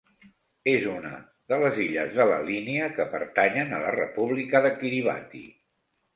És 0.71 0.85
una 0.93 1.11
de 1.53 1.59
les 1.63 1.77
illes 1.83 2.15
de 2.21 2.25
la 2.31 2.39
Línia 2.47 2.89
que 2.97 3.07
pertanyen 3.13 3.71
a 3.75 3.83
la 3.85 3.93
República 3.99 4.65
de 4.67 4.75
Kiribati. 4.83 5.45